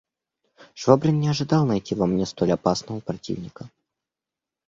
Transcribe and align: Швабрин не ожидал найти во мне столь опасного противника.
Швабрин 0.73 1.19
не 1.19 1.29
ожидал 1.29 1.67
найти 1.67 1.93
во 1.93 2.07
мне 2.07 2.25
столь 2.25 2.53
опасного 2.53 3.01
противника. 3.01 3.69